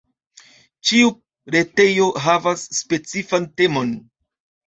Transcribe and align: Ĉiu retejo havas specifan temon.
Ĉiu 0.91 1.09
retejo 1.57 2.07
havas 2.23 2.65
specifan 2.79 3.45
temon. 3.61 3.93